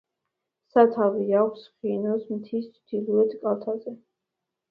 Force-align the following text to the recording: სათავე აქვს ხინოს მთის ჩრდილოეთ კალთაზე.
სათავე 0.75 1.25
აქვს 1.41 1.67
ხინოს 1.73 2.25
მთის 2.37 2.65
ჩრდილოეთ 2.77 3.35
კალთაზე. 3.45 3.95